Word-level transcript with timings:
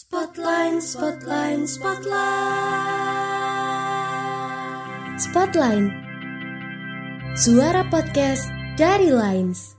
Spotline, 0.00 0.80
spotline, 0.80 1.68
spotline. 1.68 2.08
Spotline. 5.20 5.92
Suara 7.36 7.84
podcast 7.84 8.48
dari 8.80 9.12
Lines. 9.12 9.76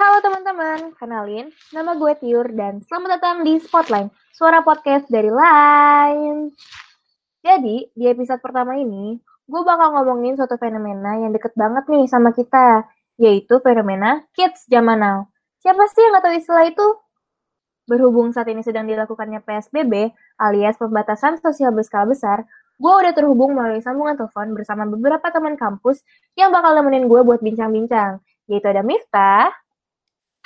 Halo 0.00 0.24
teman-teman, 0.24 0.96
kenalin, 0.96 1.52
nama 1.76 1.92
gue 1.92 2.16
Tiur 2.24 2.56
dan 2.56 2.80
selamat 2.88 3.20
datang 3.20 3.44
di 3.44 3.60
Spotline, 3.60 4.08
suara 4.32 4.64
podcast 4.64 5.12
dari 5.12 5.28
Lines. 5.28 6.56
Jadi, 7.44 7.92
di 7.92 8.04
episode 8.08 8.40
pertama 8.40 8.80
ini, 8.80 9.20
gue 9.44 9.60
bakal 9.60 9.92
ngomongin 9.92 10.40
suatu 10.40 10.56
fenomena 10.56 11.20
yang 11.20 11.36
deket 11.36 11.52
banget 11.52 11.84
nih 11.92 12.08
sama 12.08 12.32
kita, 12.32 12.88
yaitu 13.20 13.60
fenomena 13.60 14.24
kids 14.32 14.64
zaman 14.72 15.04
now. 15.04 15.28
Siapa 15.60 15.84
sih 15.92 16.00
yang 16.00 16.16
gak 16.16 16.32
tahu 16.32 16.32
istilah 16.32 16.64
itu? 16.64 17.03
Berhubung 17.84 18.32
saat 18.32 18.48
ini 18.48 18.64
sedang 18.64 18.88
dilakukannya 18.88 19.44
PSBB 19.44 20.08
alias 20.40 20.80
pembatasan 20.80 21.36
sosial 21.36 21.76
berskala 21.76 22.08
besar, 22.08 22.48
gue 22.80 22.92
udah 22.92 23.12
terhubung 23.12 23.52
melalui 23.52 23.84
sambungan 23.84 24.16
telepon 24.16 24.56
bersama 24.56 24.88
beberapa 24.88 25.28
teman 25.28 25.60
kampus 25.60 26.00
yang 26.32 26.48
bakal 26.48 26.72
nemenin 26.72 27.04
gue 27.04 27.20
buat 27.20 27.44
bincang-bincang, 27.44 28.24
yaitu 28.48 28.66
ada 28.72 28.80
Miftah. 28.80 29.52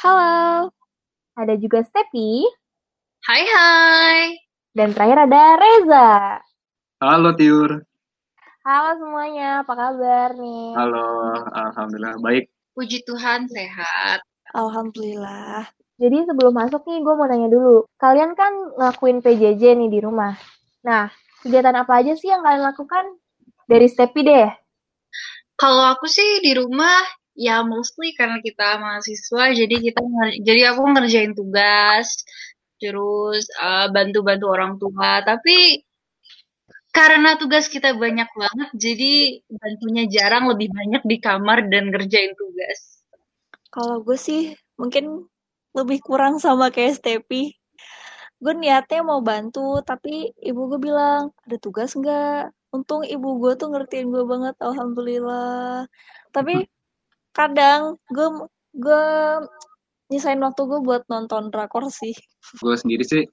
Halo. 0.02 0.74
Ada 1.38 1.55
juga 1.55 1.87
Stepi. 1.87 2.42
Hai 3.23 3.42
hai. 3.47 4.23
Dan 4.75 4.91
terakhir 4.91 5.30
ada 5.30 5.42
Reza. 5.62 6.11
Halo 6.98 7.39
Tiur. 7.39 7.86
Halo 8.66 8.91
semuanya, 8.98 9.62
apa 9.62 9.73
kabar 9.78 10.34
nih? 10.34 10.75
Halo, 10.75 11.06
alhamdulillah 11.55 12.19
baik. 12.19 12.50
Puji 12.75 13.06
Tuhan 13.06 13.47
sehat. 13.47 14.27
Alhamdulillah. 14.59 15.70
Jadi 15.98 16.30
sebelum 16.30 16.55
masuk 16.55 16.87
nih, 16.87 17.02
gue 17.02 17.15
mau 17.19 17.27
nanya 17.27 17.51
dulu. 17.51 17.83
Kalian 17.98 18.39
kan 18.39 18.55
ngelakuin 18.79 19.19
PJJ 19.19 19.75
nih 19.75 19.91
di 19.91 19.98
rumah. 19.98 20.39
Nah, 20.87 21.11
kegiatan 21.43 21.75
apa 21.75 21.92
aja 21.98 22.14
sih 22.14 22.31
yang 22.31 22.47
kalian 22.47 22.62
lakukan? 22.62 23.05
Dari 23.67 23.86
Stepi 23.91 24.22
deh. 24.22 24.48
Kalau 25.59 25.84
aku 25.91 26.06
sih 26.06 26.39
di 26.39 26.55
rumah 26.55 27.03
ya 27.39 27.62
mostly 27.62 28.14
karena 28.19 28.42
kita 28.42 28.83
mahasiswa 28.83 29.55
jadi 29.55 29.75
kita 29.78 30.03
jadi 30.42 30.75
aku 30.75 30.83
ngerjain 30.91 31.39
tugas 31.39 32.27
terus 32.83 33.47
uh, 33.62 33.87
bantu-bantu 33.94 34.50
orang 34.50 34.75
tua 34.83 35.22
tapi 35.22 35.87
karena 36.91 37.39
tugas 37.39 37.70
kita 37.70 37.94
banyak 37.94 38.27
banget 38.27 38.69
jadi 38.75 39.39
bantunya 39.55 40.05
jarang 40.11 40.50
lebih 40.50 40.67
banyak 40.67 41.03
di 41.06 41.17
kamar 41.22 41.70
dan 41.70 41.94
ngerjain 41.94 42.34
tugas. 42.34 43.06
Kalau 43.70 44.03
gue 44.03 44.19
sih 44.19 44.59
mungkin 44.75 45.31
lebih 45.77 45.98
kurang 46.05 46.41
sama 46.41 46.72
kayak 46.72 47.00
Stepi. 47.00 47.56
Gue 48.38 48.55
niatnya 48.55 49.02
mau 49.02 49.19
bantu, 49.19 49.83
tapi 49.83 50.30
ibu 50.38 50.70
gue 50.70 50.80
bilang, 50.80 51.34
ada 51.44 51.56
tugas 51.58 51.98
nggak? 51.98 52.55
Untung 52.70 53.02
ibu 53.02 53.41
gue 53.42 53.58
tuh 53.58 53.75
ngertiin 53.75 54.14
gue 54.14 54.25
banget, 54.28 54.55
alhamdulillah. 54.62 55.88
Tapi 56.30 56.69
kadang 57.34 57.98
gue 58.08 58.28
gue 58.78 59.05
nyisain 60.08 60.38
waktu 60.38 60.62
gue 60.64 60.80
buat 60.80 61.02
nonton 61.10 61.50
drakor 61.50 61.91
sih. 61.91 62.14
Gue 62.62 62.78
sendiri 62.78 63.03
sih, 63.03 63.27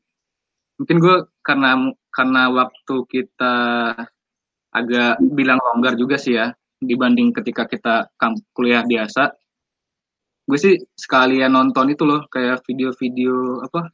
mungkin 0.81 0.97
gue 0.99 1.15
karena 1.45 1.93
karena 2.09 2.49
waktu 2.51 2.95
kita 3.07 3.55
agak 4.75 5.23
bilang 5.31 5.59
longgar 5.71 5.95
juga 5.95 6.19
sih 6.19 6.35
ya 6.35 6.51
dibanding 6.83 7.31
ketika 7.31 7.63
kita 7.63 8.11
kuliah 8.51 8.83
biasa 8.83 9.31
gue 10.45 10.57
sih 10.61 10.73
sekalian 10.93 11.53
nonton 11.57 11.89
itu 11.89 12.05
loh 12.05 12.25
kayak 12.29 12.61
video-video 12.69 13.65
apa 13.65 13.89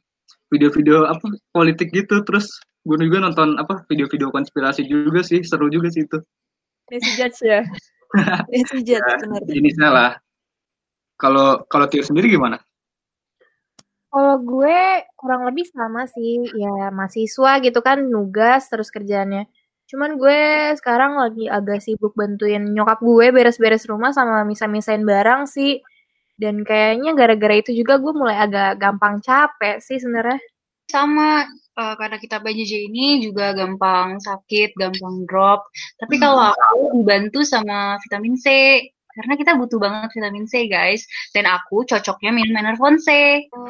video-video 0.52 1.08
apa 1.08 1.26
politik 1.52 1.92
gitu. 1.92 2.20
Terus 2.24 2.60
gue 2.84 2.96
juga 3.00 3.24
nonton 3.24 3.56
apa 3.56 3.84
video-video 3.88 4.28
konspirasi 4.28 4.84
juga 4.84 5.24
sih 5.24 5.40
seru 5.40 5.72
juga 5.72 5.88
sih 5.88 6.04
itu. 6.04 6.20
Nancy 6.92 7.12
Judge 7.16 7.40
ya? 7.40 7.60
Nancy 8.52 8.84
Judge 8.84 9.00
ya, 9.00 9.16
benar 9.24 9.42
ini 9.48 9.70
salah 9.72 10.12
kalau 11.22 11.62
kalau 11.70 11.86
Tio 11.86 12.02
sendiri 12.02 12.26
gimana? 12.26 12.58
Kalau 14.12 14.36
gue 14.44 15.08
kurang 15.16 15.48
lebih 15.48 15.64
sama 15.72 16.04
sih, 16.04 16.44
ya 16.52 16.92
mahasiswa 16.92 17.64
gitu 17.64 17.80
kan, 17.80 18.02
nugas 18.12 18.68
terus 18.68 18.92
kerjaannya. 18.92 19.48
Cuman 19.88 20.20
gue 20.20 20.72
sekarang 20.76 21.16
lagi 21.16 21.48
agak 21.48 21.80
sibuk 21.80 22.12
bantuin 22.12 22.60
nyokap 22.76 23.00
gue 23.00 23.32
beres-beres 23.32 23.88
rumah 23.88 24.12
sama 24.12 24.44
misa-misain 24.44 25.00
barang 25.00 25.48
sih. 25.48 25.80
Dan 26.42 26.66
kayaknya 26.66 27.14
gara-gara 27.14 27.54
itu 27.62 27.70
juga 27.70 28.02
gue 28.02 28.10
mulai 28.10 28.42
agak 28.42 28.82
gampang 28.82 29.22
capek 29.22 29.78
sih 29.78 30.02
sebenarnya. 30.02 30.42
Sama 30.90 31.46
uh, 31.78 31.94
karena 31.94 32.18
kita 32.18 32.42
PJJ 32.42 32.90
ini 32.90 33.22
juga 33.22 33.54
gampang 33.54 34.18
sakit, 34.18 34.74
gampang 34.74 35.22
drop. 35.30 35.62
Tapi 36.02 36.18
kalau 36.18 36.50
aku 36.50 36.98
dibantu 36.98 37.46
sama 37.46 37.94
vitamin 38.02 38.34
C 38.34 38.46
karena 39.12 39.34
kita 39.36 39.52
butuh 39.56 39.78
banget 39.78 40.10
vitamin 40.12 40.44
C 40.48 40.66
guys. 40.66 41.04
Dan 41.32 41.48
aku 41.48 41.84
cocoknya 41.84 42.30
minum 42.32 42.56
Enervon 42.56 42.96
C. 42.98 43.08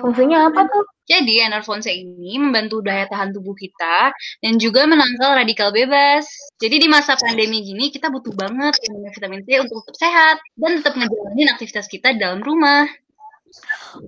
Fungsinya 0.01 0.49
apa 0.51 0.67
tuh? 0.67 0.85
Jadi 1.07 1.43
Enervon 1.43 1.83
C 1.83 1.93
ini 1.93 2.39
membantu 2.39 2.79
daya 2.81 3.11
tahan 3.11 3.35
tubuh 3.35 3.53
kita 3.59 4.15
dan 4.15 4.53
juga 4.57 4.87
menangkal 4.87 5.35
radikal 5.35 5.75
bebas. 5.75 6.25
Jadi 6.63 6.87
di 6.87 6.89
masa 6.89 7.19
pandemi 7.19 7.67
gini 7.67 7.91
kita 7.91 8.09
butuh 8.09 8.33
banget 8.33 8.79
minum 8.87 9.11
vitamin 9.11 9.43
C 9.43 9.59
untuk 9.59 9.83
tetap 9.83 9.97
sehat 9.99 10.37
dan 10.57 10.79
tetap 10.79 10.95
ngejalanin 10.95 11.49
aktivitas 11.53 11.87
kita 11.91 12.15
dalam 12.15 12.41
rumah. 12.41 12.87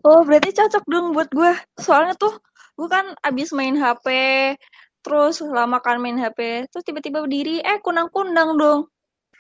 Oh 0.07 0.25
berarti 0.25 0.57
cocok 0.57 0.85
dong 0.89 1.13
buat 1.13 1.29
gue. 1.35 1.53
Soalnya 1.77 2.17
tuh 2.17 2.39
gue 2.75 2.89
kan 2.89 3.13
abis 3.23 3.53
main 3.53 3.77
HP, 3.77 4.07
terus 5.05 5.45
lama 5.45 5.79
kan 5.85 6.01
main 6.01 6.17
HP, 6.17 6.71
terus 6.73 6.85
tiba-tiba 6.87 7.23
berdiri, 7.23 7.61
eh 7.61 7.79
kunang-kunang 7.85 8.57
dong. 8.57 8.81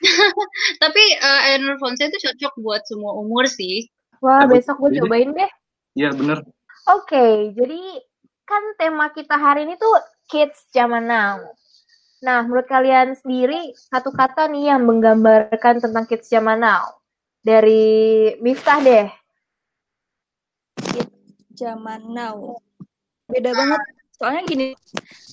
Tapi 0.82 1.03
uh, 1.22 1.43
Enervon 1.55 1.94
C 1.94 2.09
itu 2.10 2.19
cocok 2.31 2.53
buat 2.60 2.82
semua 2.87 3.15
umur 3.19 3.47
sih. 3.47 3.87
Wah, 4.25 4.49
besok 4.49 4.81
gue 4.81 5.05
cobain 5.05 5.31
deh. 5.31 5.50
Iya 5.94 6.10
bener. 6.16 6.43
Oke, 6.84 7.16
okay, 7.16 7.32
jadi 7.56 7.81
kan 8.44 8.62
tema 8.77 9.09
kita 9.12 9.37
hari 9.41 9.65
ini 9.65 9.77
tuh 9.81 9.94
kids 10.28 10.69
zaman 10.72 11.09
now. 11.09 11.41
Nah, 12.25 12.41
menurut 12.44 12.65
kalian 12.65 13.12
sendiri 13.16 13.77
satu 13.77 14.09
kata 14.09 14.49
nih 14.49 14.72
yang 14.72 14.88
menggambarkan 14.88 15.84
tentang 15.84 16.05
kids 16.09 16.28
zaman 16.32 16.65
now. 16.65 16.88
Dari 17.44 18.32
Miftah 18.41 18.81
deh. 18.81 19.09
Kids 20.81 21.12
zaman 21.53 22.00
now. 22.16 22.56
Beda 23.28 23.53
banget. 23.53 23.81
Soalnya 24.15 24.43
gini, 24.47 24.69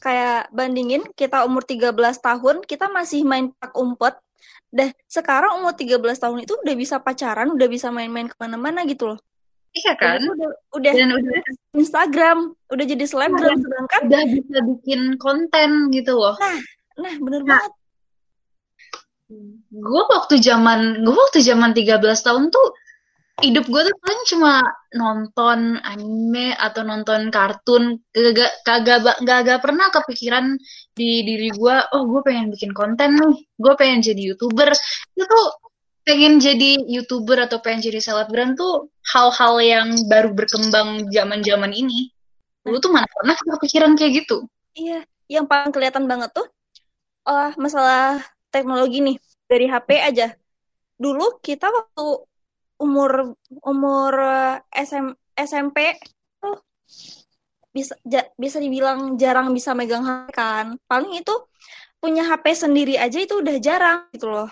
kayak 0.03 0.49
bandingin 0.51 1.05
kita 1.15 1.45
umur 1.45 1.63
13 1.63 1.95
tahun, 2.19 2.65
kita 2.65 2.91
masih 2.91 3.23
main 3.23 3.53
pak 3.55 3.71
umpet. 3.77 4.17
Dah 4.71 4.87
sekarang 5.11 5.59
umur 5.59 5.75
13 5.75 5.99
tahun 6.15 6.47
itu 6.47 6.55
udah 6.55 6.75
bisa 6.79 6.95
pacaran, 7.03 7.51
udah 7.51 7.67
bisa 7.67 7.91
main-main 7.91 8.31
ke 8.31 8.35
mana-mana 8.39 8.87
gitu 8.87 9.11
loh. 9.11 9.19
Iya 9.71 9.95
kan? 9.99 10.19
Udah, 10.23 10.51
udah, 10.75 10.91
Dan 10.95 11.11
udah 11.15 11.39
Instagram, 11.75 12.55
udah 12.71 12.85
jadi 12.87 13.05
selebgram, 13.07 13.55
sedangkan 13.59 14.01
udah 14.07 14.23
bisa 14.31 14.57
bikin 14.67 15.01
konten 15.19 15.91
gitu 15.95 16.15
loh. 16.19 16.35
Nah, 16.39 16.59
nah 16.99 17.13
bener 17.19 17.41
Nah. 17.43 17.59
banget. 17.59 17.71
Gue 19.71 20.03
waktu 20.11 20.43
zaman 20.43 21.07
gue 21.07 21.15
waktu 21.15 21.39
zaman 21.39 21.71
13 21.71 22.03
tahun 22.19 22.51
tuh 22.51 22.67
hidup 23.41 23.65
gue 23.67 23.81
tuh 23.89 23.95
paling 24.01 24.23
cuma 24.29 24.53
nonton 24.93 25.81
anime 25.81 26.53
atau 26.55 26.81
nonton 26.85 27.33
kartun. 27.33 27.97
Kagak 28.13 28.51
kagak 28.63 29.17
kagak 29.25 29.59
pernah 29.59 29.89
kepikiran 29.89 30.55
di 30.93 31.25
diri 31.25 31.49
gue 31.49 31.75
oh 31.97 32.03
gue 32.07 32.21
pengen 32.21 32.53
bikin 32.53 32.71
konten 32.71 33.17
nih. 33.17 33.37
Gue 33.57 33.73
pengen 33.75 34.05
jadi 34.05 34.21
youtuber. 34.33 34.69
Itu 35.17 35.25
tuh 35.25 35.47
pengen 36.05 36.41
jadi 36.41 36.81
youtuber 36.85 37.37
atau 37.45 37.61
pengen 37.61 37.91
jadi 37.91 37.99
selebgram 38.01 38.57
tuh 38.57 38.89
hal-hal 39.13 39.53
yang 39.61 39.87
baru 40.09 40.33
berkembang 40.33 41.09
zaman 41.09 41.41
zaman 41.41 41.71
ini. 41.73 42.09
Dulu 42.61 42.77
tuh 42.77 42.93
mana 42.93 43.09
pernah 43.09 43.35
kepikiran 43.57 43.97
kayak 43.97 44.25
gitu? 44.25 44.45
Iya, 44.77 45.03
yang 45.27 45.49
paling 45.49 45.73
kelihatan 45.73 46.05
banget 46.05 46.29
tuh 46.31 46.47
oh, 47.25 47.49
masalah 47.57 48.21
teknologi 48.49 49.01
nih. 49.01 49.17
Dari 49.51 49.67
HP 49.67 49.89
aja. 49.99 50.27
Dulu 50.95 51.43
kita 51.43 51.67
waktu 51.67 52.23
umur 52.81 53.37
umur 53.61 54.13
eh, 54.17 54.57
SM, 54.73 55.13
SMP 55.37 55.95
tuh 56.41 56.57
bisa 57.71 57.95
ja, 58.03 58.25
bisa 58.35 58.57
dibilang 58.59 59.15
jarang 59.15 59.53
bisa 59.53 59.71
megang 59.77 60.03
HP 60.03 60.27
kan. 60.33 60.65
Paling 60.89 61.21
itu 61.21 61.35
punya 62.01 62.25
HP 62.25 62.45
sendiri 62.57 62.97
aja 62.97 63.21
itu 63.21 63.39
udah 63.39 63.55
jarang 63.61 64.09
gitu 64.11 64.27
loh. 64.27 64.49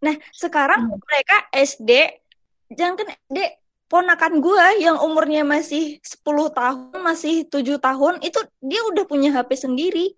Nah, 0.00 0.14
sekarang 0.30 0.94
mereka 0.94 1.36
SD 1.50 1.90
jangan 2.72 2.94
kan 3.02 3.08
SD 3.12 3.38
ponakan 3.88 4.40
gue 4.40 4.66
yang 4.80 4.96
umurnya 4.98 5.44
masih 5.44 6.00
10 6.00 6.50
tahun, 6.50 6.98
masih 7.04 7.46
tujuh 7.52 7.78
tahun, 7.78 8.24
itu 8.24 8.40
dia 8.64 8.80
udah 8.90 9.04
punya 9.04 9.30
HP 9.30 9.54
sendiri. 9.54 10.16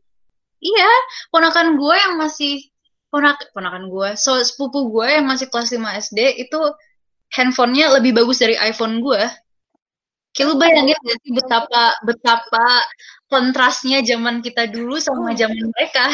Iya, 0.63 0.91
ponakan 1.29 1.77
gue 1.77 1.95
yang 1.95 2.15
masih 2.17 2.73
ponak 3.13 3.37
ponakan 3.53 3.93
gue, 3.93 4.09
so 4.17 4.39
sepupu 4.41 4.89
gue 4.91 5.21
yang 5.21 5.27
masih 5.29 5.53
kelas 5.53 5.75
5 5.77 5.83
SD 6.09 6.47
itu 6.47 6.61
handphonenya 7.33 7.99
lebih 7.99 8.15
bagus 8.15 8.43
dari 8.43 8.55
iPhone 8.59 9.03
gue. 9.03 9.23
Kayak 10.37 10.47
lu 10.53 10.55
bayangin 10.61 10.99
gak 11.01 11.19
sih 11.25 11.33
betapa 11.33 11.83
betapa 12.05 12.67
kontrasnya 13.33 14.05
zaman 14.05 14.45
kita 14.45 14.69
dulu 14.69 15.01
sama 15.01 15.33
zaman 15.33 15.73
mereka. 15.73 16.13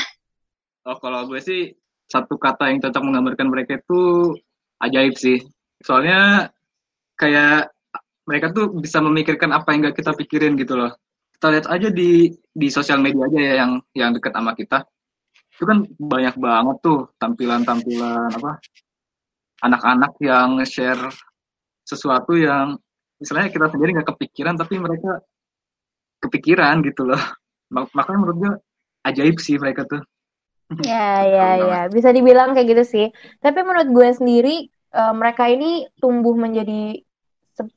Oh, 0.87 0.95
kalau 1.03 1.27
gue 1.27 1.43
sih 1.43 1.75
satu 2.07 2.39
kata 2.39 2.71
yang 2.71 2.79
cocok 2.79 3.03
menggambarkan 3.03 3.49
mereka 3.51 3.83
itu 3.83 4.35
ajaib 4.79 5.19
sih. 5.19 5.43
Soalnya 5.83 6.51
kayak 7.19 7.75
mereka 8.23 8.55
tuh 8.55 8.71
bisa 8.79 9.03
memikirkan 9.03 9.51
apa 9.51 9.75
yang 9.75 9.91
gak 9.91 9.99
kita 9.99 10.15
pikirin 10.15 10.55
gitu 10.55 10.79
loh. 10.79 10.95
Kita 11.35 11.51
lihat 11.51 11.67
aja 11.67 11.91
di 11.91 12.31
di 12.55 12.69
sosial 12.71 13.03
media 13.03 13.27
aja 13.27 13.39
ya 13.43 13.55
yang 13.67 13.73
yang 13.99 14.11
dekat 14.15 14.31
sama 14.31 14.55
kita. 14.55 14.87
Itu 15.51 15.67
kan 15.67 15.83
banyak 15.99 16.39
banget 16.39 16.77
tuh 16.79 17.11
tampilan-tampilan 17.19 18.31
apa 18.39 18.63
anak-anak 19.67 20.13
yang 20.23 20.61
share 20.67 21.03
sesuatu 21.87 22.35
yang 22.39 22.79
misalnya 23.23 23.49
kita 23.55 23.67
sendiri 23.73 23.91
nggak 23.99 24.11
kepikiran 24.15 24.55
tapi 24.59 24.75
mereka 24.83 25.23
kepikiran 26.23 26.83
gitu 26.87 27.03
loh. 27.09 27.21
Mak- 27.75 27.93
Makanya 27.97 28.19
menurut 28.23 28.37
gue 28.43 28.53
ajaib 29.09 29.37
sih 29.43 29.57
mereka 29.59 29.83
tuh. 29.89 30.03
Ya, 30.83 31.23
ya, 31.37 31.47
ya. 31.69 31.79
Bisa 31.95 32.11
dibilang 32.17 32.55
kayak 32.55 32.69
gitu 32.73 32.85
sih. 32.95 33.07
Tapi 33.45 33.59
menurut 33.67 33.89
gue 33.97 34.09
sendiri, 34.19 34.55
eh, 34.99 35.13
mereka 35.15 35.45
ini 35.55 35.87
tumbuh 36.01 36.35
menjadi 36.35 36.99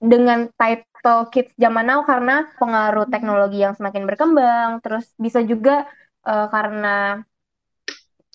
dengan 0.01 0.49
title 0.57 1.21
kids 1.29 1.51
zaman 1.59 1.85
now 1.85 2.01
karena 2.07 2.47
pengaruh 2.57 3.05
teknologi 3.13 3.61
yang 3.61 3.73
semakin 3.77 4.03
berkembang. 4.09 4.81
Terus 4.83 5.05
bisa 5.19 5.39
juga 5.45 5.85
eh, 6.25 6.47
karena 6.53 7.21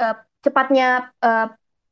eh, 0.00 0.14
cepatnya 0.44 0.86
eh, 1.24 1.46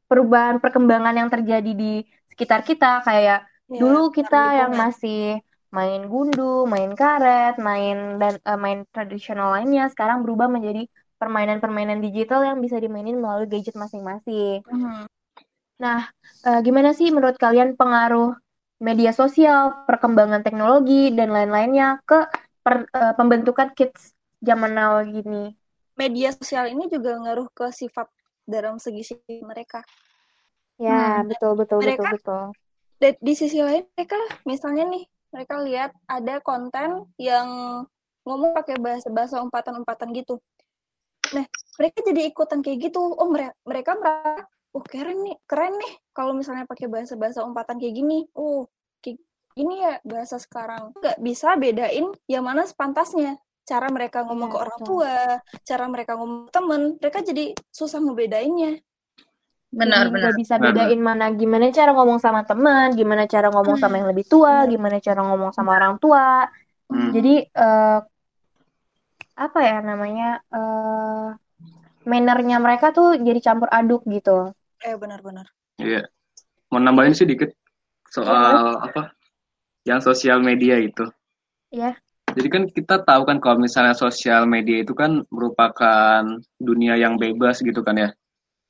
perubahan 0.08 0.56
perkembangan 0.62 1.14
yang 1.20 1.28
terjadi 1.34 1.70
di 1.82 2.02
sekitar 2.32 2.60
kita. 2.68 2.86
Kayak 3.06 3.38
Ya, 3.68 3.78
dulu 3.80 3.98
kita 4.16 4.36
yang 4.60 4.72
masih 4.82 5.40
main 5.76 6.00
gundu, 6.12 6.64
main 6.72 6.90
karet, 7.00 7.54
main 7.68 7.96
dan 8.20 8.34
eh, 8.48 8.58
main 8.64 8.78
tradisional 8.94 9.48
lainnya 9.54 9.82
sekarang 9.92 10.18
berubah 10.24 10.48
menjadi 10.54 10.80
permainan-permainan 11.20 11.98
digital 12.06 12.40
yang 12.48 12.58
bisa 12.64 12.76
dimainin 12.84 13.18
melalui 13.22 13.46
gadget 13.52 13.74
masing-masing. 13.82 14.62
Mhm. 14.66 15.06
Nah, 15.84 16.00
eh, 16.48 16.60
gimana 16.66 16.90
sih 16.98 17.08
menurut 17.14 17.38
kalian 17.44 17.70
pengaruh 17.80 18.34
media 18.86 19.12
sosial, 19.20 19.62
perkembangan 19.88 20.42
teknologi 20.46 21.10
dan 21.18 21.28
lain-lainnya 21.36 21.86
ke 22.08 22.18
per- 22.64 22.88
eh, 22.98 23.14
pembentukan 23.18 23.68
kids 23.78 24.14
zaman 24.48 24.72
now 24.78 25.02
gini? 25.16 25.54
Media 26.00 26.28
sosial 26.38 26.64
ini 26.72 26.84
juga 26.94 27.12
ngaruh 27.22 27.48
ke 27.58 27.66
sifat 27.80 28.08
dalam 28.48 28.80
segi 28.80 29.04
sifat 29.04 29.44
mereka. 29.44 29.80
Ya, 30.80 31.20
Hmm. 31.20 31.28
betul 31.28 31.52
betul 31.60 31.78
betul 31.84 32.00
Mereka- 32.00 32.14
betul. 32.16 32.44
Dan 32.98 33.12
di 33.20 33.34
sisi 33.36 33.60
lain 33.62 33.84
mereka 33.94 34.18
misalnya 34.42 34.88
nih 34.88 35.04
mereka 35.30 35.54
lihat 35.62 35.90
ada 36.08 36.40
konten 36.40 37.06
yang 37.20 37.46
ngomong 38.24 38.56
pakai 38.56 38.80
bahasa-bahasa 38.80 39.38
umpatan-umpatan 39.44 40.10
gitu. 40.16 40.40
Nah, 41.36 41.44
mereka 41.78 41.98
jadi 42.02 42.32
ikutan 42.32 42.64
kayak 42.64 42.90
gitu. 42.90 42.98
Oh, 42.98 43.28
mereka 43.28 43.52
mereka 43.68 43.90
merasa, 44.00 44.48
oh 44.72 44.82
keren 44.82 45.20
nih, 45.22 45.36
keren 45.44 45.76
nih 45.76 45.92
kalau 46.10 46.32
misalnya 46.32 46.64
pakai 46.64 46.88
bahasa-bahasa 46.88 47.44
umpatan 47.44 47.76
kayak 47.78 47.94
gini. 47.94 48.24
Oh, 48.34 48.66
kayak 49.04 49.20
gini 49.54 49.84
ya 49.84 50.00
bahasa 50.02 50.40
sekarang. 50.40 50.96
Nggak 50.96 51.18
bisa 51.20 51.54
bedain 51.54 52.06
yang 52.26 52.42
mana 52.48 52.64
sepantasnya. 52.64 53.36
Cara 53.68 53.86
mereka 53.92 54.24
ngomong 54.24 54.48
Iya, 54.48 54.54
ke 54.54 54.58
orang 54.64 54.78
betul. 54.80 54.88
tua, 54.88 55.16
cara 55.68 55.84
mereka 55.92 56.12
ngomong 56.16 56.38
ke 56.48 56.52
temen, 56.56 56.82
mereka 56.96 57.18
jadi 57.20 57.44
susah 57.68 58.00
ngebedainnya. 58.00 58.80
Benar, 59.68 60.08
Jadi 60.08 60.12
benar. 60.16 60.20
nggak 60.24 60.36
bisa 60.40 60.54
Benar, 60.56 60.68
bedain 60.72 61.00
mana 61.04 61.26
gimana 61.36 61.68
cara 61.68 61.90
ngomong 61.92 62.18
sama 62.24 62.40
teman, 62.48 62.96
gimana 62.96 63.28
cara 63.28 63.52
ngomong 63.52 63.76
sama 63.76 64.00
yang 64.00 64.08
lebih 64.08 64.24
tua, 64.24 64.64
Benar. 64.64 64.72
gimana 64.72 64.96
cara 65.04 65.20
ngomong 65.28 65.50
sama 65.52 65.70
orang 65.76 66.00
tua. 66.00 66.48
Hmm. 66.88 67.12
Jadi 67.12 67.34
eh, 67.44 67.98
apa 69.38 69.58
ya 69.60 69.76
namanya 69.84 70.28
eh 70.50 71.26
mannernya 72.08 72.56
mereka 72.64 72.90
tuh 72.96 73.20
jadi 73.20 73.38
campur 73.44 73.68
aduk 73.68 74.08
gitu. 74.08 74.56
Eh, 74.80 74.96
benar-benar. 74.96 75.52
Iya. 75.76 76.08
Mau 76.72 76.80
nambahin 76.80 77.12
sih 77.12 77.28
dikit 77.28 77.52
soal 78.08 78.80
apa? 78.80 79.12
Yang 79.84 80.00
sosial 80.08 80.40
media 80.40 80.80
itu. 80.80 81.04
Iya. 81.68 81.92
Jadi 82.38 82.48
kan 82.54 82.62
kita 82.70 83.02
tahu 83.02 83.26
kan 83.26 83.42
kalau 83.42 83.58
misalnya 83.58 83.98
sosial 83.98 84.46
media 84.46 84.86
itu 84.86 84.94
kan 84.94 85.26
merupakan 85.34 86.22
dunia 86.62 86.94
yang 86.94 87.18
bebas 87.18 87.58
gitu 87.58 87.82
kan 87.82 87.98
ya. 87.98 88.10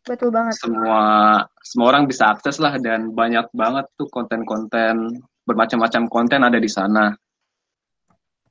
Betul 0.08 0.32
banget. 0.32 0.56
Semua 0.56 1.44
semua 1.60 1.86
orang 1.92 2.08
bisa 2.08 2.32
akses 2.32 2.56
lah 2.56 2.80
dan 2.80 3.12
banyak 3.12 3.44
banget 3.52 3.84
tuh 4.00 4.08
konten-konten 4.08 5.20
bermacam-macam 5.44 6.08
konten 6.08 6.40
ada 6.48 6.56
di 6.56 6.70
sana. 6.72 7.12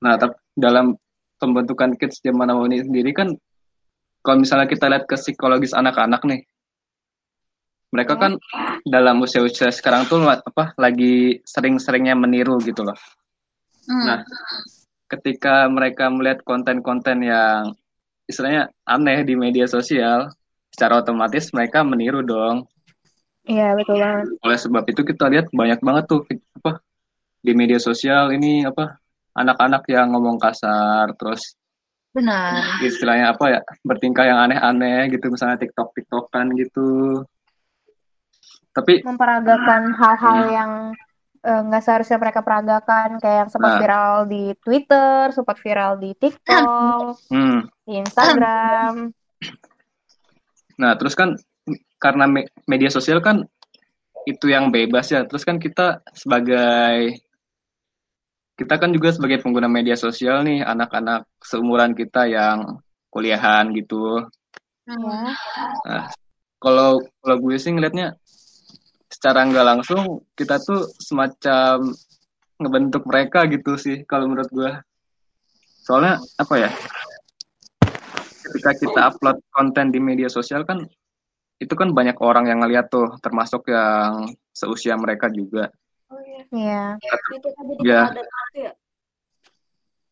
Nah, 0.06 0.14
tapi 0.22 0.38
dalam 0.54 0.94
pembentukan 1.42 1.98
kids 1.98 2.22
zaman 2.22 2.54
now 2.54 2.62
ini 2.70 2.86
sendiri 2.86 3.10
kan 3.10 3.34
kalau 4.22 4.46
misalnya 4.46 4.70
kita 4.70 4.86
lihat 4.86 5.10
ke 5.10 5.18
psikologis 5.18 5.74
anak-anak 5.74 6.22
nih, 6.30 6.46
mereka 7.90 8.20
kan 8.22 8.38
dalam 8.86 9.24
usia-usia 9.24 9.74
sekarang 9.74 10.06
tuh 10.06 10.22
apa 10.30 10.78
lagi 10.78 11.42
sering-seringnya 11.42 12.14
meniru 12.14 12.62
gitu 12.62 12.86
loh. 12.86 12.98
Hmm. 13.88 14.06
Nah, 14.06 14.20
ketika 15.08 15.68
mereka 15.72 16.12
melihat 16.12 16.44
konten-konten 16.44 17.24
yang 17.24 17.72
istilahnya 18.28 18.70
aneh 18.84 19.24
di 19.24 19.40
media 19.40 19.66
sosial, 19.66 20.32
secara 20.72 21.00
otomatis 21.00 21.50
mereka 21.56 21.82
meniru 21.82 22.22
dong. 22.22 22.68
Iya, 23.48 23.74
betul 23.80 24.04
banget. 24.04 24.28
Oleh 24.44 24.60
sebab 24.60 24.84
itu 24.92 25.02
kita 25.08 25.32
lihat 25.32 25.48
banyak 25.56 25.80
banget 25.80 26.04
tuh 26.12 26.28
apa 26.60 26.84
di 27.40 27.56
media 27.56 27.80
sosial 27.80 28.36
ini 28.36 28.68
apa 28.68 29.00
anak-anak 29.32 29.88
yang 29.88 30.12
ngomong 30.12 30.36
kasar, 30.36 31.16
terus 31.16 31.56
Benar. 32.12 32.84
istilahnya 32.84 33.32
apa 33.32 33.46
ya 33.48 33.60
bertingkah 33.88 34.28
yang 34.28 34.44
aneh-aneh 34.44 35.08
gitu, 35.16 35.32
misalnya 35.32 35.56
TikTok 35.56 35.96
TikTokan 35.96 36.52
gitu. 36.60 37.24
Tapi 38.76 39.02
Memperagakan 39.08 39.96
hal-hal 39.96 40.40
yang 40.52 40.72
eh, 41.48 41.62
nggak 41.64 41.84
seharusnya 41.84 42.18
mereka 42.20 42.44
peragakan, 42.44 43.24
kayak 43.24 43.38
yang 43.48 43.52
sempat 43.52 43.72
Nah. 43.72 43.80
viral 43.80 44.14
di 44.28 44.44
Twitter, 44.60 45.32
sempat 45.32 45.58
viral 45.64 45.96
di 45.96 46.12
TikTok, 46.12 47.16
hmm, 47.34 47.60
di 47.88 47.94
Instagram. 48.04 48.94
Nah, 50.78 50.94
terus 50.94 51.18
kan 51.18 51.34
karena 51.98 52.30
me- 52.30 52.54
media 52.70 52.94
sosial 52.94 53.18
kan 53.18 53.42
itu 54.30 54.46
yang 54.46 54.70
bebas 54.70 55.10
ya. 55.10 55.26
Terus 55.26 55.42
kan 55.42 55.58
kita 55.58 56.06
sebagai 56.14 57.18
kita 58.54 58.78
kan 58.78 58.94
juga 58.94 59.10
sebagai 59.10 59.42
pengguna 59.42 59.66
media 59.66 59.98
sosial 59.98 60.46
nih, 60.46 60.62
anak-anak 60.62 61.26
seumuran 61.42 61.98
kita 61.98 62.30
yang 62.30 62.78
kuliahan 63.10 63.74
gitu. 63.74 64.22
Hmm. 64.86 65.02
Ya. 65.02 65.34
Nah, 65.82 66.04
kalau 66.62 67.02
kalau 67.22 67.38
gue 67.42 67.58
sih 67.58 67.74
ngelihatnya 67.74 68.18
secara 69.18 69.50
nggak 69.50 69.66
langsung 69.66 70.30
kita 70.38 70.62
tuh 70.62 70.86
semacam 71.02 71.90
ngebentuk 72.62 73.02
mereka 73.10 73.50
gitu 73.50 73.74
sih 73.74 74.06
kalau 74.06 74.30
menurut 74.30 74.50
gue. 74.54 74.72
Soalnya 75.82 76.22
apa 76.38 76.54
ya? 76.62 76.70
Ketika 78.46 78.78
kita 78.78 79.00
upload 79.10 79.42
konten 79.50 79.90
di 79.90 79.98
media 79.98 80.30
sosial 80.30 80.62
kan 80.70 80.86
itu 81.58 81.74
kan 81.74 81.90
banyak 81.98 82.14
orang 82.22 82.46
yang 82.46 82.62
ngeliat 82.62 82.94
tuh, 82.94 83.18
termasuk 83.18 83.66
yang 83.74 84.30
seusia 84.54 84.94
mereka 84.94 85.34
juga. 85.34 85.74
Oh 86.14 86.22
iya. 86.22 86.42
Iya. 86.54 86.84
Itu 87.34 87.50
kan 87.50 87.64
jadi 87.74 87.82
Ya. 87.82 88.02
ya. 88.54 88.72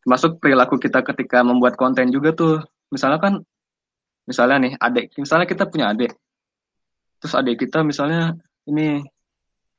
Termasuk 0.01 0.41
perilaku 0.41 0.81
kita 0.81 1.05
ketika 1.05 1.45
membuat 1.45 1.77
konten 1.77 2.09
juga 2.09 2.33
tuh. 2.33 2.65
Misalnya 2.89 3.21
kan, 3.21 3.33
misalnya 4.25 4.57
nih, 4.65 4.73
adik, 4.81 5.13
misalnya 5.21 5.45
kita 5.45 5.69
punya 5.69 5.93
adik. 5.93 6.17
Terus 7.21 7.33
adik 7.37 7.61
kita 7.61 7.85
misalnya 7.85 8.33
ini 8.69 9.01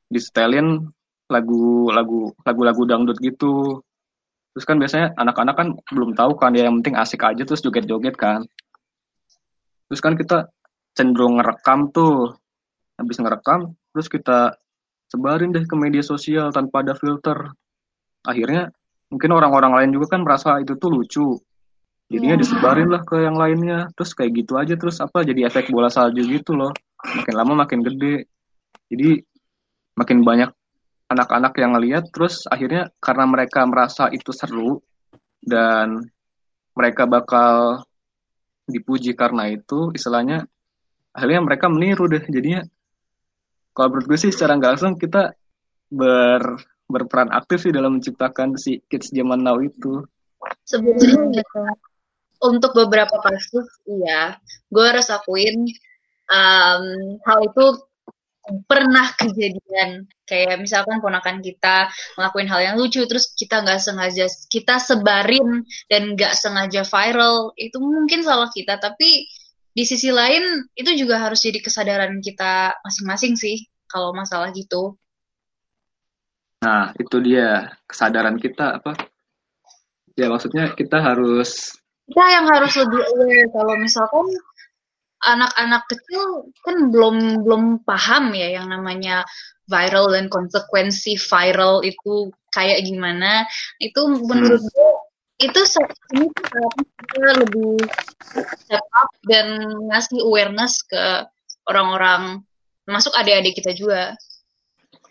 disetelin 0.07 0.87
lagu 1.27 1.91
lagu 1.91 2.31
lagu-lagu 2.47 2.83
dangdut 2.87 3.19
gitu. 3.19 3.83
Terus 4.55 4.65
kan 4.65 4.81
biasanya 4.81 5.13
anak-anak 5.21 5.55
kan 5.59 5.69
belum 5.93 6.17
tahu 6.17 6.39
kan 6.39 6.57
ya 6.57 6.65
yang 6.71 6.81
penting 6.81 6.97
asik 6.97 7.21
aja 7.27 7.43
terus 7.45 7.61
joget-joget 7.61 8.17
kan. 8.17 8.47
Terus 9.91 10.01
kan 10.01 10.17
kita 10.17 10.49
cenderung 10.97 11.39
ngerekam 11.39 11.93
tuh. 11.93 12.35
Habis 12.97 13.21
ngerekam 13.21 13.77
terus 13.93 14.09
kita 14.09 14.57
sebarin 15.13 15.53
deh 15.53 15.69
ke 15.69 15.77
media 15.77 16.01
sosial 16.01 16.49
tanpa 16.55 16.81
ada 16.81 16.97
filter. 16.97 17.53
Akhirnya 18.25 18.73
mungkin 19.13 19.31
orang-orang 19.37 19.73
lain 19.83 19.91
juga 19.93 20.17
kan 20.17 20.25
merasa 20.25 20.57
itu 20.63 20.75
tuh 20.81 20.91
lucu. 20.91 21.29
Jadinya 22.07 22.39
Iya. 22.39 22.43
disebarin 22.47 22.89
lah 22.89 23.03
ke 23.03 23.19
yang 23.19 23.37
lainnya. 23.37 23.91
Terus 23.99 24.15
kayak 24.15 24.33
gitu 24.41 24.57
aja 24.57 24.79
terus 24.79 25.03
apa 25.03 25.27
jadi 25.27 25.51
efek 25.51 25.75
bola 25.75 25.91
salju 25.91 26.23
gitu 26.23 26.55
loh. 26.55 26.71
Makin 27.03 27.35
lama 27.35 27.67
makin 27.67 27.83
gede. 27.83 28.31
Jadi 28.87 29.19
makin 29.97 30.23
banyak 30.23 30.51
anak-anak 31.07 31.53
yang 31.59 31.79
ngeliat 31.79 32.05
terus 32.11 32.45
akhirnya 32.51 32.91
karena 32.99 33.25
mereka 33.31 33.63
merasa 33.65 34.11
itu 34.11 34.35
seru 34.35 34.83
dan 35.39 36.03
mereka 36.75 37.07
bakal 37.07 37.87
dipuji 38.67 39.15
karena 39.15 39.47
itu 39.49 39.95
istilahnya 39.95 40.45
akhirnya 41.15 41.41
mereka 41.47 41.67
meniru 41.71 42.11
deh. 42.11 42.23
Jadinya 42.27 42.67
kalau 43.73 43.95
menurut 43.95 44.07
gue 44.11 44.19
sih 44.19 44.33
secara 44.35 44.59
nggak 44.59 44.73
langsung 44.77 44.99
kita 44.99 45.33
ber 45.87 46.43
berperan 46.87 47.31
aktif 47.35 47.67
sih 47.67 47.75
dalam 47.75 47.99
menciptakan 47.99 48.55
si 48.59 48.83
kids 48.87 49.11
zaman 49.11 49.43
now 49.43 49.59
itu. 49.59 50.07
Sebenarnya 50.63 51.43
untuk 52.43 52.77
beberapa 52.77 53.17
kasus, 53.25 53.67
iya, 53.89 54.39
gue 54.71 54.85
harus 54.85 55.09
akuin 55.11 55.67
um, 56.31 56.85
hal 57.27 57.39
itu 57.43 57.65
pernah 58.67 59.11
kejadian. 59.19 60.07
Kayak 60.27 60.59
misalkan 60.63 60.99
ponakan 60.99 61.39
kita 61.43 61.91
ngelakuin 62.19 62.49
hal 62.51 62.61
yang 62.63 62.77
lucu 62.79 63.03
terus 63.07 63.31
kita 63.35 63.63
nggak 63.63 63.79
sengaja 63.79 64.27
kita 64.51 64.83
sebarin 64.83 65.63
dan 65.87 66.19
nggak 66.19 66.35
sengaja 66.35 66.83
viral 66.83 67.55
itu 67.59 67.79
mungkin 67.79 68.23
salah 68.27 68.51
kita. 68.51 68.79
Tapi 68.79 69.27
di 69.77 69.85
sisi 69.85 70.09
lain 70.09 70.67
itu 70.73 70.91
juga 70.97 71.21
harus 71.21 71.45
jadi 71.45 71.61
kesadaran 71.61 72.19
kita 72.25 72.81
masing-masing 72.81 73.37
sih 73.37 73.69
kalau 73.87 74.17
masalah 74.17 74.49
gitu. 74.57 74.97
Nah, 76.65 76.91
itu 76.97 77.17
dia 77.21 77.77
kesadaran 77.85 78.41
kita 78.41 78.81
apa? 78.81 78.97
Ya 80.17 80.33
maksudnya 80.33 80.73
kita 80.73 80.97
harus 80.99 81.77
kita 82.07 82.25
yang 82.33 82.47
harus 82.49 82.73
lebih 82.79 83.03
aware. 83.03 83.49
Kalau 83.53 83.75
misalkan 83.77 84.27
anak-anak 85.25 85.83
kecil 85.89 86.53
kan 86.61 86.93
belum 86.93 87.47
belum 87.47 87.63
paham 87.89 88.37
ya 88.37 88.61
yang 88.61 88.69
namanya 88.69 89.25
viral 89.67 90.13
dan 90.13 90.29
konsekuensi 90.29 91.17
viral 91.17 91.81
itu 91.83 92.31
kayak 92.53 92.85
gimana 92.85 93.49
itu 93.81 94.01
menurut 94.29 94.61
hmm. 94.61 94.71
gue 94.73 94.91
itu 95.37 95.61
ini 96.17 96.27
kita 96.33 97.31
lebih 97.45 97.77
step 98.65 98.87
up 98.97 99.11
dan 99.29 99.61
ngasih 99.93 100.25
awareness 100.25 100.81
ke 100.85 101.29
orang-orang 101.69 102.41
masuk 102.89 103.13
adik-adik 103.17 103.57
kita 103.59 103.77
juga 103.77 104.17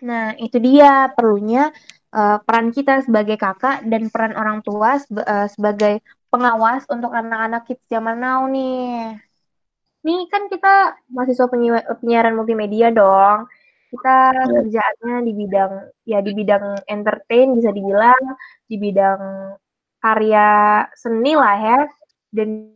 Nah, 0.03 0.35
itu 0.35 0.59
dia 0.59 1.09
perlunya 1.13 1.71
uh, 2.11 2.37
peran 2.43 2.69
kita 2.69 3.01
sebagai 3.05 3.39
kakak 3.39 3.85
dan 3.87 4.11
peran 4.11 4.35
orang 4.35 4.59
tua 4.61 4.99
uh, 4.99 5.47
sebagai 5.47 6.03
pengawas 6.27 6.83
untuk 6.91 7.15
anak-anak 7.15 7.63
kids 7.65 7.85
zaman 7.87 8.19
now 8.19 8.43
nih. 8.45 9.15
Nih 10.05 10.29
kan 10.29 10.45
kita 10.53 11.01
mahasiswa 11.09 11.49
penyi 11.49 11.73
penyiaran 11.99 12.37
multimedia 12.37 12.93
dong. 12.93 13.49
Kita 13.89 14.17
iya. 14.33 14.45
kerjaannya 14.61 15.15
di 15.25 15.33
bidang 15.33 15.73
ya 16.05 16.19
di 16.21 16.31
bidang 16.37 16.65
entertain 16.85 17.57
bisa 17.57 17.73
dibilang, 17.73 18.23
di 18.69 18.75
bidang 18.77 19.21
karya 19.97 20.49
seni 20.93 21.33
lah 21.33 21.57
ya. 21.57 21.79
Dan 22.29 22.69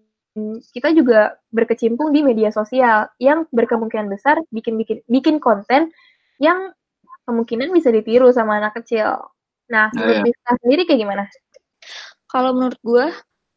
kita 0.74 0.90
juga 0.98 1.38
berkecimpung 1.54 2.10
di 2.10 2.26
media 2.26 2.50
sosial 2.50 3.10
yang 3.22 3.46
berkemungkinan 3.54 4.10
besar 4.10 4.42
bikin 4.50 4.80
bikin 4.82 5.06
bikin 5.06 5.36
konten 5.38 5.94
yang 6.42 6.74
kemungkinan 7.30 7.70
bisa 7.70 7.94
ditiru 7.94 8.34
sama 8.34 8.58
anak 8.58 8.82
kecil. 8.82 9.30
Nah, 9.70 9.94
nah 9.94 10.02
menurut 10.02 10.34
ya. 10.34 10.58
sendiri 10.66 10.82
kayak 10.90 11.02
gimana? 11.06 11.24
Kalau 12.26 12.58
menurut 12.58 12.80
gue, 12.82 13.06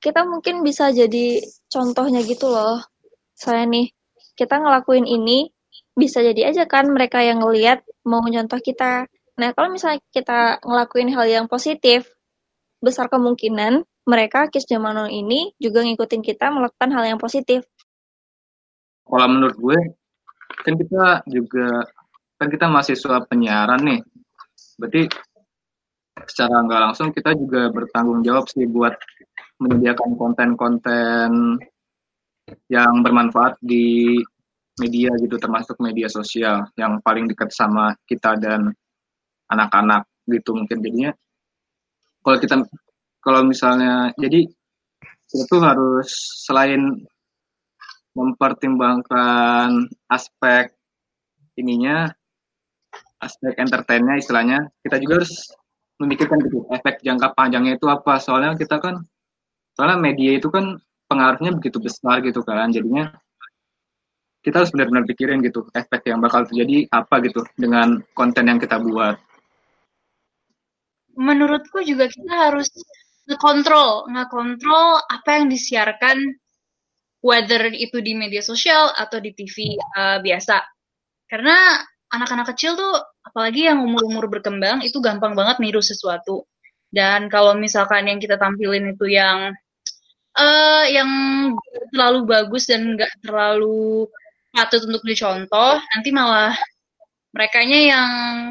kita 0.03 0.29
mungkin 0.29 0.61
bisa 0.61 0.93
jadi 0.93 1.41
contohnya 1.73 2.21
gitu 2.25 2.53
loh. 2.53 2.85
Saya 3.33 3.67
nih, 3.69 3.91
kita 4.39 4.61
ngelakuin 4.61 5.05
ini, 5.09 5.51
bisa 5.93 6.25
jadi 6.25 6.53
aja 6.53 6.65
kan 6.65 6.89
mereka 6.89 7.21
yang 7.21 7.45
ngeliat 7.45 7.85
mau 8.09 8.25
contoh 8.25 8.61
kita. 8.61 9.09
Nah, 9.37 9.49
kalau 9.57 9.73
misalnya 9.73 10.01
kita 10.13 10.61
ngelakuin 10.65 11.13
hal 11.13 11.27
yang 11.29 11.47
positif, 11.49 12.09
besar 12.81 13.09
kemungkinan 13.13 13.85
mereka 14.03 14.51
kis 14.51 14.67
zaman 14.67 15.09
ini 15.09 15.55
juga 15.63 15.87
ngikutin 15.87 16.23
kita 16.27 16.51
melakukan 16.51 16.91
hal 16.91 17.05
yang 17.07 17.21
positif. 17.21 17.63
Kalau 19.07 19.29
menurut 19.31 19.57
gue, 19.57 19.79
kan 20.63 20.75
kita 20.79 21.25
juga 21.27 21.87
kan 22.43 22.49
kita 22.51 22.67
mahasiswa 22.67 23.23
penyiaran 23.31 23.81
nih 23.87 24.01
berarti 24.77 25.07
secara 26.27 26.59
nggak 26.67 26.83
langsung 26.91 27.09
kita 27.15 27.39
juga 27.39 27.71
bertanggung 27.71 28.23
jawab 28.27 28.51
sih 28.51 28.67
buat 28.67 28.99
menyediakan 29.63 30.19
konten-konten 30.19 31.31
yang 32.67 33.03
bermanfaat 33.05 33.59
di 33.63 34.19
media 34.81 35.13
gitu 35.21 35.37
termasuk 35.37 35.77
media 35.79 36.09
sosial 36.09 36.65
yang 36.81 36.99
paling 37.05 37.29
dekat 37.29 37.53
sama 37.53 37.93
kita 38.09 38.35
dan 38.41 38.73
anak-anak 39.53 40.09
gitu 40.27 40.57
mungkin. 40.57 40.81
Jadinya 40.81 41.11
kalau 42.25 42.39
kita 42.41 42.57
kalau 43.23 43.41
misalnya 43.47 44.11
jadi 44.17 44.49
tuh 45.29 45.63
harus 45.63 46.09
selain 46.45 47.05
mempertimbangkan 48.13 49.89
aspek 50.13 50.69
ininya 51.57 52.13
aspek 53.23 53.57
entertainnya 53.57 54.21
istilahnya 54.21 54.69
kita 54.85 55.01
juga 55.01 55.23
harus 55.23 55.33
memikirkan 55.97 56.43
gitu 56.43 56.67
efek 56.75 57.01
jangka 57.01 57.33
panjangnya 57.37 57.79
itu 57.79 57.87
apa. 57.89 58.19
Soalnya 58.19 58.59
kita 58.59 58.83
kan 58.83 59.01
soalnya 59.77 59.99
media 60.01 60.37
itu 60.37 60.51
kan 60.53 60.77
pengaruhnya 61.13 61.53
begitu 61.53 61.77
besar 61.77 62.25
gitu 62.25 62.41
kan. 62.41 62.73
Jadinya 62.73 63.13
kita 64.41 64.65
harus 64.65 64.73
benar-benar 64.73 65.05
pikirin 65.07 65.45
gitu 65.45 65.69
efek 65.71 66.09
yang 66.09 66.19
bakal 66.25 66.43
terjadi 66.49 66.89
apa 66.91 67.21
gitu 67.23 67.45
dengan 67.55 68.01
konten 68.17 68.49
yang 68.49 68.57
kita 68.57 68.81
buat. 68.81 69.21
Menurutku 71.13 71.85
juga 71.85 72.09
kita 72.09 72.51
harus 72.51 72.73
ngekontrol 73.29 74.11
ngekontrol 74.11 74.99
apa 75.07 75.31
yang 75.39 75.47
disiarkan 75.47 76.19
whether 77.23 77.71
itu 77.71 78.03
di 78.03 78.19
media 78.19 78.43
sosial 78.43 78.91
atau 78.99 79.23
di 79.23 79.31
TV 79.31 79.79
uh, 79.79 80.19
eh, 80.19 80.19
biasa. 80.25 80.59
Karena 81.31 81.79
anak-anak 82.11 82.53
kecil 82.53 82.75
tuh 82.75 82.93
apalagi 83.23 83.71
yang 83.71 83.81
umur-umur 83.81 84.27
berkembang 84.27 84.83
itu 84.83 84.99
gampang 84.99 85.39
banget 85.39 85.63
niru 85.63 85.79
sesuatu. 85.79 86.45
Dan 86.93 87.33
kalau 87.33 87.57
misalkan 87.57 88.05
yang 88.11 88.21
kita 88.21 88.37
tampilin 88.37 88.93
itu 88.93 89.09
yang 89.09 89.55
uh, 90.37 90.85
yang 90.89 91.11
terlalu 91.93 92.25
bagus 92.29 92.69
dan 92.69 92.97
nggak 92.97 93.13
terlalu 93.25 94.09
patut 94.53 94.85
untuk 94.85 95.03
dicontoh, 95.05 95.81
nanti 95.81 96.11
malah 96.13 96.53
merekanya 97.33 97.79
yang 97.81 98.11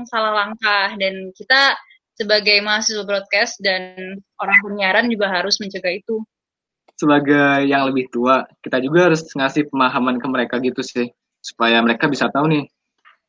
salah 0.10 0.34
langkah. 0.34 0.98
Dan 0.98 1.30
kita 1.34 1.78
sebagai 2.18 2.62
mahasiswa 2.62 3.06
broadcast 3.06 3.62
dan 3.62 4.18
orang 4.42 4.58
penyiaran 4.66 5.06
juga 5.10 5.30
harus 5.30 5.58
mencegah 5.62 5.94
itu. 5.94 6.22
Sebagai 6.98 7.66
yang 7.66 7.90
lebih 7.90 8.14
tua, 8.14 8.46
kita 8.62 8.78
juga 8.78 9.10
harus 9.10 9.26
ngasih 9.34 9.74
pemahaman 9.74 10.22
ke 10.22 10.28
mereka 10.30 10.62
gitu 10.62 10.86
sih, 10.86 11.10
supaya 11.42 11.82
mereka 11.82 12.06
bisa 12.06 12.30
tahu 12.30 12.46
nih 12.46 12.66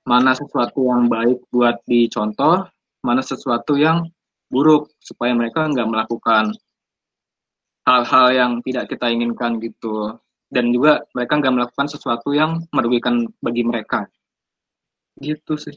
mana 0.05 0.37
sesuatu 0.37 0.85
yang 0.85 1.09
baik 1.09 1.41
buat 1.49 1.81
dicontoh, 1.89 2.69
mana 3.01 3.25
sesuatu 3.25 3.81
yang 3.81 4.05
buruk. 4.53 4.93
Supaya 5.01 5.33
mereka 5.33 5.65
nggak 5.73 5.89
melakukan 5.89 6.53
hal-hal 7.87 8.27
yang 8.35 8.53
tidak 8.62 8.91
kita 8.91 9.11
inginkan 9.11 9.59
gitu. 9.59 10.19
Dan 10.53 10.69
juga 10.69 11.01
mereka 11.17 11.41
nggak 11.41 11.55
melakukan 11.55 11.89
sesuatu 11.89 12.37
yang 12.37 12.61
merugikan 12.77 13.25
bagi 13.41 13.65
mereka. 13.65 14.05
Gitu 15.17 15.57
sih. 15.57 15.73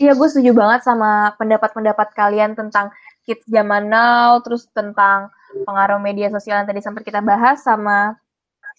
Iya, 0.00 0.16
gue 0.16 0.28
setuju 0.32 0.56
banget 0.56 0.80
sama 0.80 1.36
pendapat-pendapat 1.36 2.16
kalian 2.16 2.56
tentang 2.56 2.88
kids 3.28 3.44
zaman 3.44 3.92
now, 3.92 4.40
terus 4.40 4.64
tentang 4.72 5.28
pengaruh 5.68 6.00
media 6.00 6.32
sosial 6.32 6.64
yang 6.64 6.68
tadi 6.72 6.80
sempat 6.80 7.04
kita 7.04 7.20
bahas, 7.20 7.60
sama 7.60 8.16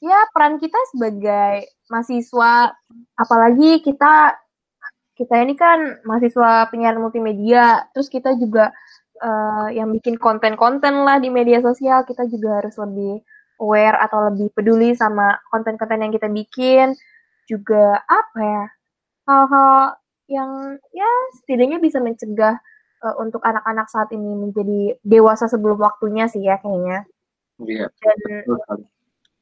ya 0.02 0.18
peran 0.34 0.58
kita 0.58 0.82
sebagai 0.90 1.70
mahasiswa. 1.94 2.74
Apalagi 3.14 3.86
kita 3.86 4.34
kita 5.14 5.38
ini 5.46 5.54
kan 5.54 6.02
mahasiswa 6.02 6.66
penyiaran 6.74 6.98
multimedia 6.98 7.86
terus 7.94 8.10
kita 8.10 8.34
juga 8.42 8.74
uh, 9.22 9.70
yang 9.70 9.94
bikin 9.94 10.18
konten-konten 10.18 11.06
lah 11.06 11.22
di 11.22 11.30
media 11.30 11.62
sosial 11.62 12.04
kita 12.04 12.26
juga 12.28 12.60
harus 12.60 12.76
lebih 12.76 13.22
aware 13.62 13.98
atau 14.02 14.34
lebih 14.34 14.50
peduli 14.58 14.98
sama 14.98 15.38
konten-konten 15.54 16.02
yang 16.02 16.14
kita 16.14 16.28
bikin 16.28 16.98
juga 17.46 18.02
apa 18.10 18.40
ya 18.42 18.66
hal-hal 19.30 20.02
yang 20.32 20.80
ya 20.96 21.12
setidaknya 21.42 21.78
bisa 21.78 22.00
mencegah 22.02 22.58
uh, 23.04 23.16
untuk 23.20 23.44
anak-anak 23.44 23.88
saat 23.92 24.10
ini 24.16 24.32
menjadi 24.38 24.96
dewasa 25.04 25.52
sebelum 25.52 25.78
waktunya 25.82 26.26
sih 26.32 26.42
ya 26.46 26.58
kayaknya. 26.62 27.06
Iya. 27.62 27.86
Dan 28.00 28.20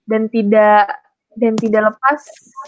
dan 0.09 0.21
tidak 0.33 0.85
dan 1.37 1.53
tidak 1.61 1.93
lepas 1.93 2.21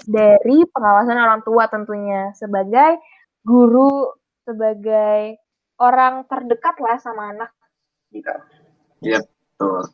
dari 0.06 0.64
pengawasan 0.70 1.18
orang 1.18 1.42
tua 1.42 1.66
tentunya 1.66 2.30
sebagai 2.38 3.02
guru 3.42 4.14
sebagai 4.46 5.41
orang 5.82 6.30
terdekat 6.30 6.78
lah 6.78 7.02
sama 7.02 7.34
anak 7.34 7.52
gitu. 8.14 8.30
Iya 9.02 9.26
betul. 9.26 9.90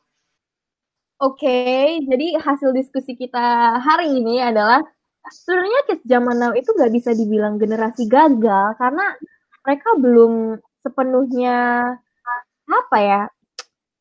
Oke, 1.17 1.49
okay, 1.49 1.85
jadi 2.05 2.37
hasil 2.37 2.75
diskusi 2.77 3.17
kita 3.17 3.79
hari 3.81 4.21
ini 4.21 4.37
adalah 4.37 4.85
sebenarnya 5.31 5.79
kids 5.89 6.05
zaman 6.05 6.37
now 6.37 6.53
itu 6.53 6.69
nggak 6.69 6.93
bisa 6.93 7.15
dibilang 7.15 7.57
generasi 7.57 8.05
gagal 8.05 8.77
karena 8.77 9.17
mereka 9.65 9.89
belum 9.97 10.61
sepenuhnya 10.85 11.57
apa 12.67 12.97
ya 12.99 13.21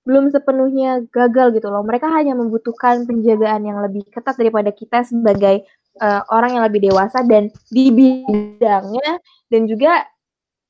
belum 0.07 0.31
sepenuhnya 0.31 1.03
gagal 1.11 1.59
gitu 1.59 1.67
loh. 1.67 1.83
Mereka 1.83 2.07
hanya 2.15 2.39
membutuhkan 2.39 3.11
penjagaan 3.11 3.67
yang 3.67 3.83
lebih 3.83 4.07
ketat 4.07 4.39
daripada 4.39 4.71
kita 4.71 5.03
sebagai 5.03 5.67
uh, 5.99 6.23
orang 6.31 6.57
yang 6.57 6.65
lebih 6.71 6.87
dewasa 6.87 7.27
dan 7.27 7.51
di 7.75 7.91
bidangnya 7.91 9.19
dan 9.51 9.67
juga 9.67 10.07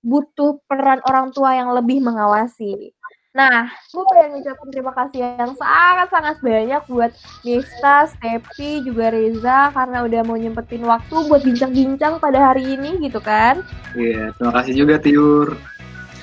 butuh 0.06 0.62
peran 0.70 1.02
orang 1.10 1.34
tua 1.34 1.58
yang 1.58 1.74
lebih 1.74 1.98
mengawasi. 1.98 2.94
Nah, 3.36 3.68
gue 3.92 4.04
pengen 4.08 4.40
ngucapin 4.40 4.68
terima 4.72 4.92
kasih 4.96 5.20
yang 5.20 5.52
sangat-sangat 5.60 6.40
banyak 6.40 6.82
buat 6.88 7.12
Nista, 7.44 8.08
Stepi, 8.08 8.80
juga 8.80 9.12
Reza 9.12 9.68
karena 9.76 10.08
udah 10.08 10.20
mau 10.24 10.40
nyempetin 10.40 10.88
waktu 10.88 11.28
buat 11.28 11.44
bincang-bincang 11.44 12.16
pada 12.16 12.54
hari 12.54 12.80
ini 12.80 12.96
gitu 13.04 13.20
kan. 13.20 13.60
Iya, 13.92 14.32
terima 14.40 14.52
kasih 14.56 14.72
juga 14.72 14.96
Tiur. 14.96 15.52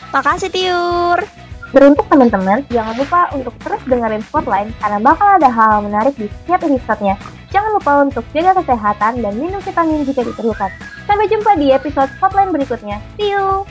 Makasih 0.10 0.50
Tiur. 0.50 1.43
Beruntuk 1.74 2.06
teman-teman, 2.06 2.62
jangan 2.70 2.94
lupa 2.94 3.34
untuk 3.34 3.58
terus 3.66 3.82
dengerin 3.90 4.22
Spotlight 4.22 4.70
karena 4.78 5.02
bakal 5.02 5.42
ada 5.42 5.50
hal 5.50 5.82
menarik 5.82 6.14
di 6.14 6.30
setiap 6.30 6.62
episodenya. 6.62 7.18
Jangan 7.50 7.72
lupa 7.74 7.92
untuk 8.06 8.22
jaga 8.30 8.62
kesehatan 8.62 9.26
dan 9.26 9.34
minum 9.34 9.58
vitamin 9.58 10.06
jika 10.06 10.22
diperlukan. 10.22 10.70
Sampai 11.10 11.26
jumpa 11.34 11.58
di 11.58 11.74
episode 11.74 12.14
Spotlight 12.22 12.54
berikutnya. 12.54 13.02
See 13.18 13.34
you! 13.34 13.66